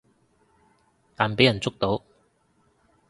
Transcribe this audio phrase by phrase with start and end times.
[1.15, 2.03] 但畀人捉到